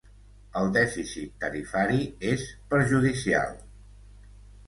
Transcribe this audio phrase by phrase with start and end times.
[0.61, 2.01] El dèficit tarifari
[2.31, 3.53] és perjudicial.